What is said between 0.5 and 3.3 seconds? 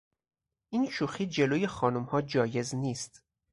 این شوخی جلوی خانمها جایز نیست.